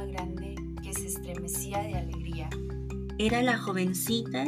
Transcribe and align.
alma 0.00 0.12
grande 0.12 0.54
que 0.82 0.92
se 0.92 1.06
estremecía 1.06 1.82
de 1.82 1.94
alegría. 1.94 2.50
Era 3.18 3.42
la 3.42 3.58
jovencita 3.58 4.46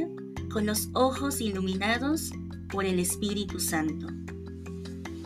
con 0.50 0.66
los 0.66 0.88
ojos 0.94 1.40
iluminados 1.40 2.32
por 2.70 2.84
el 2.84 2.98
Espíritu 2.98 3.58
Santo. 3.60 4.08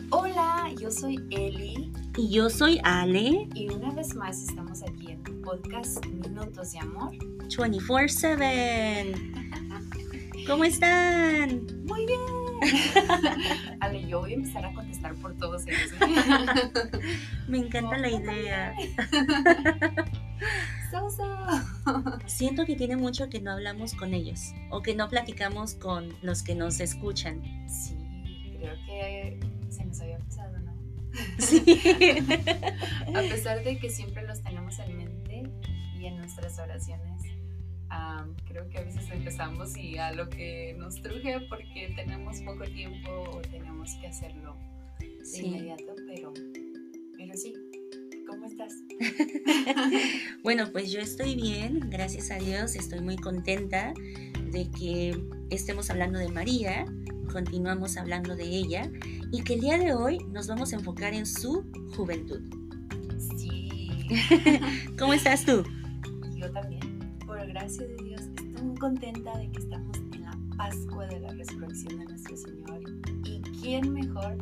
Hola, 0.09 0.71
yo 0.79 0.89
soy 0.91 1.17
Eli. 1.29 1.91
Y 2.17 2.29
yo 2.29 2.49
soy 2.49 2.79
Ale. 2.83 3.47
Y 3.53 3.69
una 3.69 3.91
vez 3.91 4.15
más 4.15 4.41
estamos 4.41 4.81
aquí 4.81 5.11
en 5.11 5.23
tu 5.23 5.41
podcast 5.41 6.05
Minutos 6.07 6.71
de 6.71 6.79
Amor. 6.79 7.11
24/7. 7.49 9.13
¿Cómo 10.45 10.63
están? 10.63 11.65
Muy 11.85 12.05
bien. 12.05 12.46
Ale, 13.79 14.07
yo 14.07 14.19
voy 14.19 14.33
a 14.33 14.35
empezar 14.35 14.65
a 14.65 14.73
contestar 14.73 15.15
por 15.15 15.35
todos 15.37 15.65
ellos. 15.67 15.91
Me 17.47 17.59
encanta 17.59 17.97
la 17.97 18.09
idea. 18.09 18.75
Siento 22.25 22.65
que 22.65 22.75
tiene 22.75 22.97
mucho 22.97 23.29
que 23.29 23.39
no 23.41 23.51
hablamos 23.51 23.93
con 23.93 24.13
ellos 24.13 24.53
o 24.69 24.81
que 24.81 24.95
no 24.95 25.09
platicamos 25.09 25.75
con 25.75 26.13
los 26.21 26.43
que 26.43 26.55
nos 26.55 26.79
escuchan. 26.79 27.41
Sí, 27.67 27.95
creo 28.57 28.75
que 28.85 29.39
se 29.69 29.85
nos 29.85 29.99
había 30.01 30.17
pasado, 30.19 30.59
¿no? 30.59 30.73
Sí. 31.39 31.63
a 33.07 33.21
pesar 33.21 33.63
de 33.63 33.79
que 33.79 33.89
siempre 33.89 34.25
los 34.27 34.41
tenemos 34.43 34.77
en 34.79 34.97
mente 34.97 35.43
y 35.97 36.05
en 36.05 36.17
nuestras 36.17 36.59
oraciones, 36.59 37.23
creo 38.47 38.69
que 38.69 38.77
a 38.79 38.83
veces 38.83 39.09
empezamos 39.11 39.77
y 39.77 39.97
a 39.97 40.11
lo 40.11 40.29
que 40.29 40.75
nos 40.77 41.01
truje 41.01 41.39
porque 41.49 41.93
tenemos 41.95 42.41
poco 42.41 42.63
tiempo 42.65 43.11
o 43.31 43.41
tenemos 43.41 43.93
que 43.95 44.07
hacerlo 44.07 44.55
de 44.99 45.39
inmediato, 45.39 45.95
pero, 46.07 46.33
pero 47.17 47.33
sí, 47.35 47.53
¿Cómo 48.27 48.45
estás? 48.45 48.73
bueno, 50.43 50.69
pues 50.71 50.91
yo 50.91 50.99
estoy 50.99 51.35
bien, 51.35 51.89
gracias 51.89 52.29
a 52.29 52.35
Dios, 52.35 52.75
estoy 52.75 52.99
muy 52.99 53.15
contenta 53.15 53.93
de 54.51 54.69
que 54.69 55.17
estemos 55.49 55.89
hablando 55.89 56.19
de 56.19 56.27
María, 56.27 56.85
continuamos 57.31 57.95
hablando 57.95 58.35
de 58.35 58.43
ella 58.43 58.91
y 59.31 59.43
que 59.43 59.53
el 59.53 59.61
día 59.61 59.77
de 59.77 59.93
hoy 59.93 60.17
nos 60.29 60.47
vamos 60.47 60.73
a 60.73 60.75
enfocar 60.75 61.13
en 61.13 61.25
su 61.25 61.65
juventud. 61.95 62.41
Sí. 63.37 63.69
¿Cómo 64.99 65.13
estás 65.13 65.45
tú? 65.45 65.63
Gracia 67.59 67.87
de 67.87 68.03
Dios, 68.03 68.21
estoy 68.21 68.63
muy 68.63 68.77
contenta 68.77 69.35
de 69.35 69.51
que 69.51 69.59
estamos 69.59 69.97
en 69.97 70.21
la 70.21 70.37
Pascua 70.57 71.07
de 71.07 71.19
la 71.21 71.33
Resurrección 71.33 71.97
de 71.97 72.05
nuestro 72.05 72.37
Señor. 72.37 72.81
¿Y 73.25 73.41
quién 73.61 73.93
mejor 73.93 74.37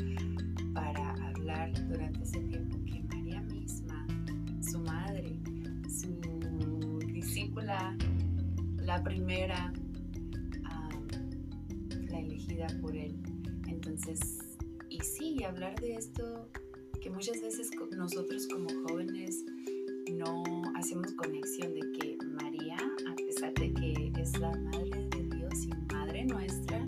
para 0.74 1.14
hablar 1.30 1.72
durante 1.88 2.24
ese 2.24 2.40
tiempo? 2.40 2.76
la 8.86 9.04
primera, 9.04 9.74
la 12.10 12.20
elegida 12.20 12.68
por 12.82 12.96
él. 12.96 13.16
Entonces, 13.68 14.40
y 14.90 15.00
sí, 15.02 15.44
hablar 15.44 15.80
de 15.80 15.96
esto 15.96 16.50
que 17.02 17.10
muchas 17.10 17.42
veces 17.42 17.72
nosotros 17.98 18.48
como 18.48 18.68
jóvenes 18.88 19.44
no 20.14 20.44
hacemos 20.76 21.14
conexión 21.14 21.74
de 21.74 21.92
que 21.98 22.15
A 22.78 23.16
pesar 23.16 23.54
de 23.54 23.74
que 23.74 24.12
es 24.22 24.38
la 24.40 24.52
madre 24.52 25.08
de 25.12 25.38
Dios 25.38 25.64
y 25.64 25.94
madre 25.94 26.26
nuestra, 26.26 26.86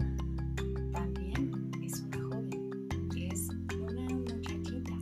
también 0.91 1.71
es 1.83 2.01
una 2.01 2.21
joven, 2.23 2.87
es 3.15 3.49
una 3.79 4.09
muchachita. 4.09 4.93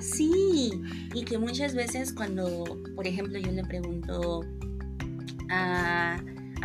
Sí, 0.00 0.70
y 1.14 1.24
que 1.24 1.38
muchas 1.38 1.74
veces 1.74 2.12
cuando, 2.12 2.64
por 2.94 3.06
ejemplo, 3.06 3.38
yo 3.38 3.52
le 3.52 3.64
pregunto 3.64 4.44
a, 5.50 6.18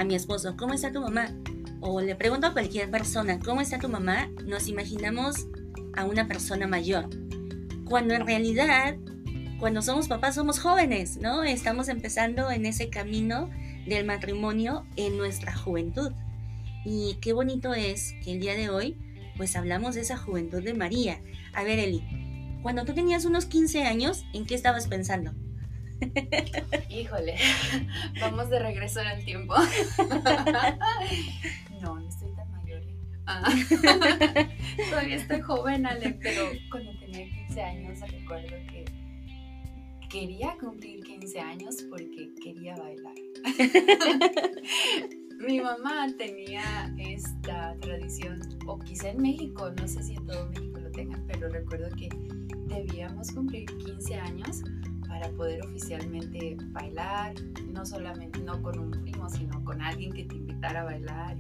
mi 0.06 0.16
esposo, 0.16 0.56
¿cómo 0.58 0.74
está 0.74 0.92
tu 0.92 1.02
mamá? 1.02 1.28
O 1.82 2.02
le 2.02 2.16
pregunto 2.16 2.48
a 2.48 2.54
cualquier 2.54 2.90
persona, 2.90 3.40
¿cómo 3.40 3.62
está 3.62 3.80
tu 3.80 3.90
mamá? 3.90 4.30
Nos 4.46 4.68
imaginamos 4.68 5.48
a 5.94 6.06
una 6.06 6.28
persona 6.28 6.68
mayor. 6.68 7.10
Cuando 7.86 8.14
en 8.14 8.26
realidad, 8.26 8.96
cuando 9.62 9.84
somos 9.84 10.08
papás, 10.08 10.34
somos 10.34 10.60
jóvenes, 10.60 11.18
¿no? 11.18 11.44
Estamos 11.44 11.88
empezando 11.88 12.50
en 12.50 12.66
ese 12.66 12.90
camino 12.90 13.48
del 13.86 14.06
matrimonio 14.06 14.88
en 14.96 15.18
nuestra 15.18 15.56
juventud. 15.56 16.12
Y 16.84 17.20
qué 17.22 17.32
bonito 17.32 17.76
es 17.76 18.16
que 18.24 18.34
el 18.34 18.40
día 18.40 18.56
de 18.56 18.72
hoy, 18.72 18.98
pues 19.38 19.56
hablamos 19.56 19.94
de 19.94 20.02
esa 20.02 20.18
juventud 20.18 20.64
de 20.64 20.74
María. 20.74 21.22
A 21.54 21.64
ver, 21.64 21.78
Eli, 21.78 22.02
cuando 22.64 22.86
tú 22.86 22.96
tenías 22.96 23.24
unos 23.26 23.46
15 23.46 23.84
años, 23.84 24.26
¿en 24.34 24.48
qué 24.48 24.56
estabas 24.56 24.88
pensando? 24.88 25.32
Híjole, 26.90 27.36
vamos 28.20 28.50
de 28.50 28.58
regreso 28.58 29.00
en 29.02 29.08
el 29.10 29.24
tiempo. 29.24 29.54
No, 31.82 32.00
no 32.00 32.08
estoy 32.10 32.30
tan 32.36 32.52
mayor. 32.52 32.82
¿eh? 32.84 32.96
Ah. 33.26 33.52
Todavía 34.90 35.16
estoy 35.16 35.42
joven, 35.42 35.88
Ale, 35.88 36.16
pero 36.22 36.50
cuando 36.70 36.92
tenía 37.00 37.26
15 37.48 37.62
años 37.64 38.00
recuerdo 38.02 38.56
que 38.68 38.86
quería 40.12 40.58
cumplir 40.60 41.04
15 41.04 41.40
años 41.40 41.78
porque 41.90 42.34
quería 42.44 42.76
bailar. 42.76 43.16
Mi 45.48 45.60
mamá 45.60 46.08
tenía 46.18 46.94
esta 47.00 47.76
tradición, 47.80 48.40
o 48.68 48.78
quizá 48.78 49.10
en 49.10 49.22
México, 49.22 49.72
no 49.72 49.88
sé 49.88 50.04
si 50.04 50.14
en 50.14 50.28
todo 50.28 50.50
México 50.50 50.80
lo 50.80 50.92
tengan, 50.92 51.26
pero 51.28 51.50
recuerdo 51.50 51.90
que 51.96 52.10
debíamos 52.68 53.32
cumplir 53.32 53.66
15 53.78 54.16
años 54.16 54.62
para 55.08 55.30
poder 55.30 55.66
oficialmente 55.66 56.58
bailar, 56.72 57.34
no 57.72 57.86
solamente, 57.86 58.40
no 58.40 58.62
con 58.62 58.78
un 58.78 58.92
primo, 58.92 59.30
sino 59.30 59.64
con 59.64 59.82
alguien 59.82 60.12
que 60.12 60.26
te 60.26 60.36
invitara 60.36 60.82
a 60.82 60.84
bailar. 60.84 61.38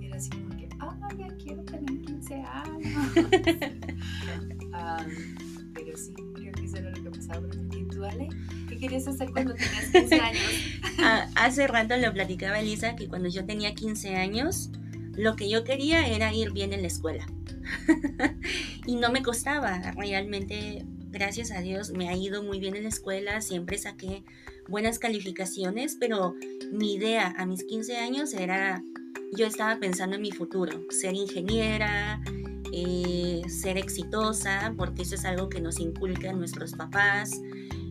Y 0.00 0.06
era 0.06 0.16
así 0.16 0.30
como 0.30 0.48
que, 0.56 0.68
ah, 0.80 1.08
ya 1.16 1.28
quiero 1.36 1.62
tener 1.64 2.00
15 2.02 2.34
años. 2.34 3.14
pero 5.74 5.96
sí, 5.96 6.12
creo 6.34 6.47
¿Qué 8.68 8.78
querías 8.78 9.08
hacer 9.08 9.30
cuando 9.32 9.54
tenías 9.54 9.86
15 9.92 10.14
años? 10.20 10.42
Ah, 10.98 11.28
hace 11.36 11.66
rato 11.66 11.96
lo 11.96 12.12
platicaba 12.12 12.60
Elisa 12.60 12.96
que 12.96 13.08
cuando 13.08 13.28
yo 13.28 13.44
tenía 13.44 13.74
15 13.74 14.16
años, 14.16 14.70
lo 15.16 15.36
que 15.36 15.48
yo 15.48 15.64
quería 15.64 16.06
era 16.06 16.32
ir 16.32 16.52
bien 16.52 16.72
en 16.72 16.82
la 16.82 16.88
escuela. 16.88 17.26
y 18.86 18.96
no 18.96 19.10
me 19.10 19.22
costaba, 19.22 19.92
realmente 19.92 20.84
gracias 21.10 21.50
a 21.50 21.60
Dios 21.60 21.90
me 21.90 22.08
ha 22.08 22.16
ido 22.16 22.42
muy 22.42 22.60
bien 22.60 22.76
en 22.76 22.84
la 22.84 22.88
escuela, 22.88 23.40
siempre 23.40 23.78
saqué 23.78 24.22
buenas 24.68 24.98
calificaciones, 24.98 25.96
pero 25.98 26.34
mi 26.70 26.94
idea 26.94 27.34
a 27.36 27.46
mis 27.46 27.64
15 27.64 27.96
años 27.96 28.34
era, 28.34 28.82
yo 29.36 29.46
estaba 29.46 29.78
pensando 29.80 30.16
en 30.16 30.22
mi 30.22 30.30
futuro, 30.30 30.82
ser 30.90 31.14
ingeniera, 31.14 32.20
eh, 32.72 33.17
ser 33.48 33.78
exitosa, 33.78 34.74
porque 34.76 35.02
eso 35.02 35.14
es 35.14 35.24
algo 35.24 35.48
que 35.48 35.60
nos 35.60 35.78
inculcan 35.80 36.38
nuestros 36.38 36.72
papás, 36.72 37.40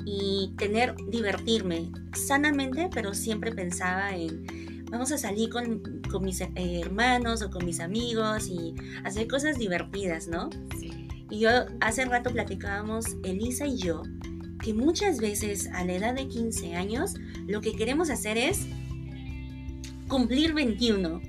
y 0.09 0.53
tener, 0.57 0.95
divertirme 1.09 1.91
sanamente, 2.13 2.89
pero 2.93 3.13
siempre 3.13 3.51
pensaba 3.51 4.15
en, 4.15 4.85
vamos 4.89 5.11
a 5.11 5.17
salir 5.17 5.49
con, 5.49 5.81
con 6.09 6.23
mis 6.23 6.39
eh, 6.39 6.51
hermanos 6.55 7.41
o 7.41 7.51
con 7.51 7.65
mis 7.65 7.81
amigos 7.81 8.47
y 8.47 8.73
hacer 9.03 9.27
cosas 9.27 9.57
divertidas, 9.57 10.29
¿no? 10.29 10.49
Sí. 10.79 11.07
Y 11.29 11.39
yo 11.39 11.49
hace 11.81 12.05
rato 12.05 12.31
platicábamos, 12.31 13.17
Elisa 13.23 13.67
y 13.67 13.77
yo, 13.77 14.03
que 14.63 14.73
muchas 14.73 15.19
veces 15.19 15.67
a 15.73 15.83
la 15.83 15.93
edad 15.93 16.13
de 16.13 16.29
15 16.29 16.75
años 16.75 17.15
lo 17.45 17.59
que 17.59 17.73
queremos 17.73 18.09
hacer 18.09 18.37
es 18.37 18.65
cumplir 20.07 20.53
21. 20.53 21.21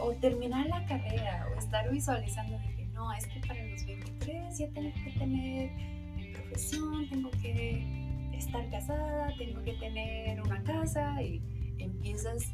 o 0.00 0.12
terminar 0.14 0.66
la 0.66 0.84
carrera, 0.86 1.46
o 1.54 1.58
estar 1.58 1.90
visualizando 1.90 2.58
de 2.58 2.74
que 2.74 2.86
no, 2.86 3.12
es 3.12 3.26
que 3.26 3.40
para 3.40 3.64
los 3.66 3.84
23 3.84 4.58
ya 4.58 4.68
tengo 4.68 4.92
que 5.04 5.10
tener 5.18 5.70
mi 6.16 6.32
profesión, 6.32 7.08
tengo 7.08 7.30
que 7.42 7.84
estar 8.36 8.68
casada, 8.70 9.34
tengo 9.38 9.62
que 9.62 9.72
tener 9.74 10.40
una 10.42 10.62
casa 10.62 11.22
y 11.22 11.42
empiezas 11.78 12.52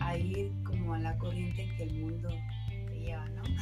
a 0.00 0.16
ir 0.16 0.52
como 0.64 0.94
a 0.94 0.98
la 0.98 1.16
corriente 1.18 1.68
que 1.76 1.82
el 1.84 2.00
mundo 2.00 2.30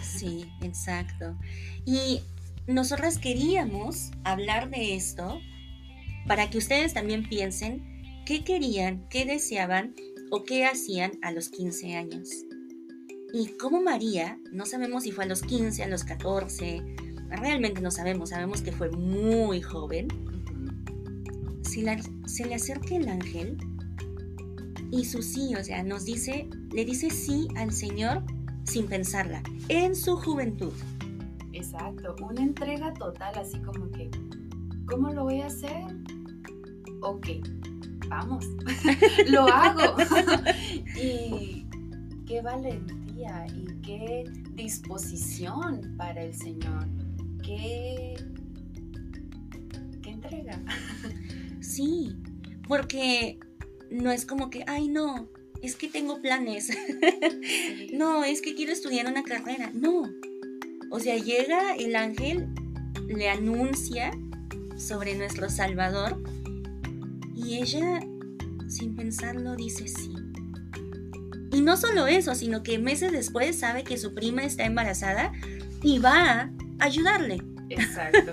Sí, 0.02 0.46
exacto. 0.62 1.36
Y 1.84 2.20
nosotras 2.66 3.18
queríamos 3.18 4.10
hablar 4.24 4.70
de 4.70 4.94
esto 4.94 5.40
para 6.26 6.50
que 6.50 6.58
ustedes 6.58 6.94
también 6.94 7.28
piensen 7.28 7.97
qué 8.28 8.44
querían, 8.44 9.08
qué 9.08 9.24
deseaban 9.24 9.94
o 10.30 10.44
qué 10.44 10.66
hacían 10.66 11.12
a 11.22 11.32
los 11.32 11.48
15 11.48 11.96
años. 11.96 12.28
Y 13.32 13.56
como 13.56 13.80
María, 13.80 14.38
no 14.52 14.66
sabemos 14.66 15.04
si 15.04 15.12
fue 15.12 15.24
a 15.24 15.26
los 15.26 15.40
15, 15.40 15.82
a 15.82 15.88
los 15.88 16.04
14, 16.04 16.82
realmente 17.30 17.80
no 17.80 17.90
sabemos, 17.90 18.28
sabemos 18.28 18.60
que 18.60 18.70
fue 18.70 18.90
muy 18.90 19.62
joven. 19.62 20.08
Si 21.62 21.86
se 22.26 22.44
le 22.44 22.54
acerca 22.54 22.96
el 22.96 23.08
ángel 23.08 23.56
y 24.90 25.06
su 25.06 25.22
sí, 25.22 25.54
o 25.54 25.64
sea, 25.64 25.82
nos 25.82 26.04
dice, 26.04 26.50
le 26.70 26.84
dice 26.84 27.08
sí 27.08 27.48
al 27.56 27.72
Señor 27.72 28.24
sin 28.64 28.88
pensarla, 28.88 29.42
en 29.70 29.96
su 29.96 30.18
juventud. 30.18 30.74
Exacto, 31.54 32.14
una 32.22 32.42
entrega 32.42 32.92
total, 32.92 33.38
así 33.38 33.58
como 33.62 33.90
que, 33.90 34.10
¿cómo 34.86 35.14
lo 35.14 35.24
voy 35.24 35.40
a 35.40 35.46
hacer? 35.46 35.86
ok, 37.00 37.26
vamos, 38.08 38.44
lo 39.28 39.46
hago. 39.46 39.96
y 40.96 41.66
qué 42.26 42.42
valentía 42.42 43.46
y 43.54 43.66
qué 43.82 44.24
disposición 44.52 45.94
para 45.96 46.22
el 46.22 46.34
Señor, 46.34 46.86
qué, 47.44 48.16
qué 50.02 50.10
entrega. 50.10 50.60
Sí, 51.60 52.16
porque 52.66 53.38
no 53.90 54.10
es 54.10 54.24
como 54.24 54.48
que, 54.48 54.64
ay 54.66 54.88
no, 54.88 55.28
es 55.60 55.76
que 55.76 55.88
tengo 55.88 56.20
planes. 56.20 56.70
no, 57.92 58.24
es 58.24 58.40
que 58.40 58.54
quiero 58.54 58.72
estudiar 58.72 59.06
una 59.06 59.22
carrera. 59.22 59.70
No. 59.74 60.04
O 60.90 60.98
sea, 61.00 61.16
llega 61.18 61.76
el 61.76 61.94
ángel, 61.94 62.48
le 63.08 63.28
anuncia 63.28 64.12
sobre 64.76 65.16
nuestro 65.16 65.50
Salvador 65.50 66.22
y 67.38 67.58
ella, 67.58 68.00
sin 68.66 68.96
pensarlo, 68.96 69.54
dice 69.54 69.86
sí. 69.86 70.14
Y 71.52 71.62
no 71.62 71.76
solo 71.76 72.06
eso, 72.06 72.34
sino 72.34 72.62
que 72.62 72.78
meses 72.78 73.12
después 73.12 73.58
sabe 73.58 73.84
que 73.84 73.96
su 73.96 74.14
prima 74.14 74.42
está 74.44 74.64
embarazada 74.64 75.32
y 75.82 75.98
va 75.98 76.40
a 76.40 76.50
ayudarle. 76.80 77.40
Exacto. 77.70 78.32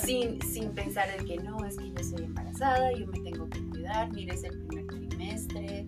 sin, 0.04 0.40
sin 0.42 0.70
pensar 0.70 1.08
en 1.18 1.26
que 1.26 1.36
no, 1.36 1.64
es 1.64 1.76
que 1.76 1.90
yo 1.90 2.02
soy 2.02 2.24
embarazada, 2.24 2.92
yo 2.92 3.06
me 3.06 3.20
tengo 3.20 3.48
que 3.50 3.60
cuidar, 3.68 4.10
mire, 4.12 4.34
es 4.34 4.44
el 4.44 4.58
primer 4.66 4.86
trimestre, 4.86 5.84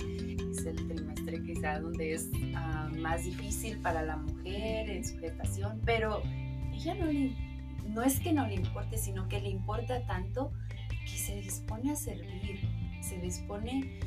es 0.51 0.67
el 0.67 0.77
trimestre 0.89 1.43
quizá 1.43 1.81
donde 1.81 2.15
es 2.15 2.29
ah, 2.55 2.91
más 2.99 3.25
difícil 3.25 3.79
para 3.79 4.03
la 4.03 4.17
mujer 4.17 4.91
en 4.91 5.05
su 5.05 5.19
gestación, 5.19 5.81
pero 5.85 6.23
ella 6.73 6.95
no 6.95 7.07
le, 7.07 7.35
no 7.89 8.03
es 8.03 8.21
que 8.21 8.33
no 8.33 8.47
le 8.47 8.55
importe, 8.55 8.99
sino 8.99 9.29
que 9.29 9.41
le 9.41 9.49
importa 9.49 10.05
tanto 10.07 10.53
que 11.05 11.19
se 11.19 11.37
dispone 11.41 11.93
a 11.93 11.97
servir, 11.97 12.61
se 13.03 13.19
dispone 13.19 13.99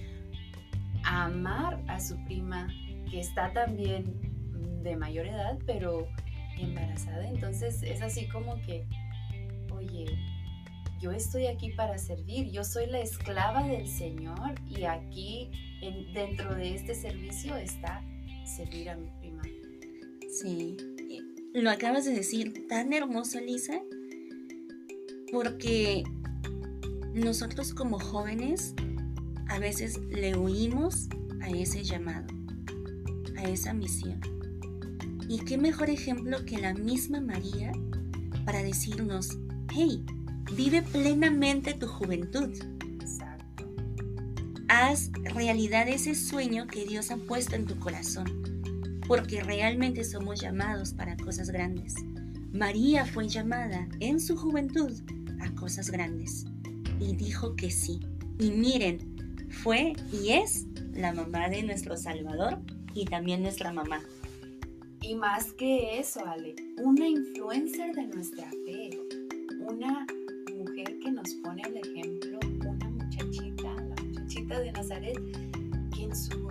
a 1.04 1.26
amar 1.26 1.84
a 1.88 2.00
su 2.00 2.16
prima, 2.26 2.68
que 3.10 3.20
está 3.20 3.52
también 3.54 4.06
de 4.84 4.96
mayor 4.96 5.28
edad, 5.28 5.58
pero 5.66 6.08
embarazada. 6.58 7.28
Entonces 7.28 7.82
es 7.84 8.02
así 8.02 8.28
como 8.28 8.56
que, 8.62 8.86
oye, 9.72 10.06
yo 11.02 11.12
estoy 11.12 11.48
aquí 11.48 11.72
para 11.72 11.98
servir, 11.98 12.50
yo 12.52 12.64
soy 12.64 12.88
la 12.88 13.00
esclava 13.00 13.64
del 13.64 13.88
Señor 13.88 14.54
y 14.70 14.84
aquí 14.84 15.50
dentro 16.14 16.56
de 16.56 16.76
este 16.76 16.96
servicio 16.96 17.58
está 17.58 18.02
servir 18.46 18.90
a 18.90 18.96
mi 18.96 19.10
prima. 19.20 19.42
Sí, 20.40 20.78
lo 21.54 21.70
acabas 21.70 22.06
de 22.06 22.14
decir 22.14 22.68
tan 22.68 22.94
hermoso, 22.94 23.40
Lisa, 23.40 23.82
porque 25.32 26.04
nosotros 27.14 27.74
como 27.74 28.00
jóvenes 28.00 28.74
a 29.48 29.60
veces 29.60 30.00
le 30.10 30.36
huimos 30.36 31.08
a 31.42 31.50
ese 31.50 31.84
llamado, 31.84 32.28
a 33.38 33.44
esa 33.44 33.74
misión. 33.74 34.20
Y 35.30 35.40
qué 35.40 35.58
mejor 35.58 35.90
ejemplo 35.90 36.44
que 36.46 36.58
la 36.58 36.74
misma 36.74 37.22
María 37.22 37.72
para 38.46 38.64
decirnos, 38.64 39.38
hey, 39.74 40.04
vive 40.56 40.82
plenamente 40.82 41.74
tu 41.74 41.88
juventud. 41.88 42.50
Exacto. 43.00 43.72
Haz 44.68 45.12
realidad 45.36 45.88
ese 45.88 46.16
sueño 46.16 46.68
que 46.68 46.86
Dios 46.86 47.12
ha 47.12 47.18
puesto 47.18 47.56
en 47.56 47.66
tu 47.66 47.78
corazón, 47.80 48.26
porque 49.08 49.44
realmente 49.44 50.04
somos 50.04 50.42
llamados 50.42 50.94
para 50.94 51.16
cosas 51.16 51.50
grandes. 51.50 51.94
María 52.52 53.06
fue 53.06 53.28
llamada 53.28 53.88
en 54.00 54.20
su 54.20 54.36
juventud 54.36 54.92
a 55.40 55.54
cosas 55.56 55.90
grandes 55.90 56.46
y 57.00 57.16
dijo 57.16 57.56
que 57.56 57.72
sí. 57.72 58.00
Y 58.40 58.52
miren, 58.52 59.48
fue 59.50 59.94
y 60.12 60.32
es 60.32 60.66
la 60.94 61.14
mamá 61.14 61.50
de 61.50 61.64
nuestro 61.64 61.98
Salvador 61.98 62.60
y 62.94 63.06
también 63.06 63.42
nuestra 63.42 63.72
mamá. 63.72 64.02
Y 65.02 65.16
más 65.16 65.52
que 65.54 66.00
eso, 66.00 66.26
Ale, 66.26 66.56
una 66.82 67.08
influencer 67.08 67.94
de 67.94 68.08
nuestra 68.08 68.50
fe, 68.66 68.98
una 69.68 70.06
mujer 70.56 70.98
que 71.00 71.12
nos 71.12 71.34
pone 71.36 71.62
el 71.64 71.78
ejemplo, 71.78 72.40
una 72.70 72.90
muchachita, 72.90 73.74
la 73.74 74.04
muchachita 74.04 74.60
de 74.60 74.72
Nazaret, 74.72 75.20
que 75.94 76.04
en 76.04 76.16
su 76.16 76.43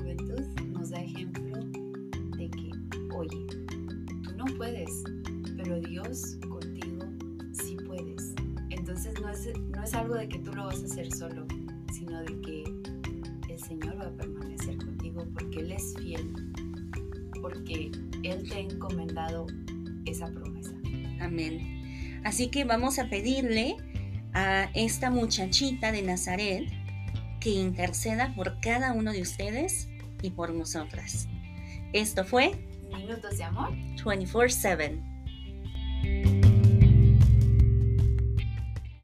es, 9.32 9.58
no 9.58 9.82
es 9.82 9.94
algo 9.94 10.14
de 10.14 10.28
que 10.28 10.38
tú 10.38 10.52
lo 10.52 10.66
vas 10.66 10.82
a 10.82 10.84
hacer 10.84 11.12
solo, 11.12 11.46
sino 11.92 12.20
de 12.20 12.40
que 12.42 13.52
el 13.52 13.58
Señor 13.58 13.98
va 13.98 14.06
a 14.06 14.10
permanecer 14.10 14.76
contigo 14.76 15.26
porque 15.32 15.60
Él 15.60 15.72
es 15.72 15.94
fiel, 15.98 16.32
porque 17.40 17.90
Él 18.22 18.48
te 18.48 18.54
ha 18.54 18.60
encomendado 18.60 19.46
esa 20.04 20.30
promesa. 20.30 20.72
Amén. 21.20 22.20
Así 22.24 22.48
que 22.48 22.64
vamos 22.64 22.98
a 22.98 23.08
pedirle 23.08 23.76
a 24.34 24.70
esta 24.74 25.10
muchachita 25.10 25.92
de 25.92 26.02
Nazaret 26.02 26.68
que 27.40 27.50
interceda 27.50 28.34
por 28.34 28.60
cada 28.60 28.92
uno 28.92 29.12
de 29.12 29.22
ustedes 29.22 29.88
y 30.22 30.30
por 30.30 30.54
nosotras. 30.54 31.28
Esto 31.92 32.24
fue 32.24 32.52
Minutos 32.92 33.36
de 33.36 33.44
Amor 33.44 33.70
24/7. 34.04 36.41